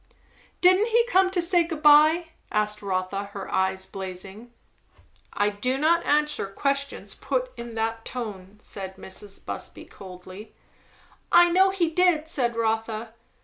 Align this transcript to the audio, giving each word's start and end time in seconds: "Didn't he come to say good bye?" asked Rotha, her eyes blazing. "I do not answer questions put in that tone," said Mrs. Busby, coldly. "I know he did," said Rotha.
"Didn't 0.61 0.87
he 0.87 1.05
come 1.05 1.29
to 1.29 1.39
say 1.43 1.61
good 1.63 1.83
bye?" 1.83 2.29
asked 2.51 2.81
Rotha, 2.81 3.25
her 3.33 3.53
eyes 3.53 3.85
blazing. 3.85 4.51
"I 5.31 5.49
do 5.49 5.77
not 5.77 6.03
answer 6.07 6.47
questions 6.47 7.13
put 7.13 7.51
in 7.55 7.75
that 7.75 8.03
tone," 8.03 8.57
said 8.61 8.95
Mrs. 8.95 9.45
Busby, 9.45 9.85
coldly. 9.85 10.55
"I 11.31 11.49
know 11.51 11.69
he 11.69 11.87
did," 11.87 12.27
said 12.27 12.55
Rotha. 12.55 13.13